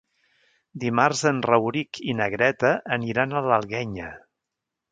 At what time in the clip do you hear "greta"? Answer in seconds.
2.37-2.73